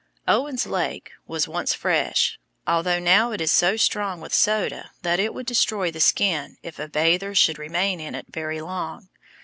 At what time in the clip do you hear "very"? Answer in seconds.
8.33-8.61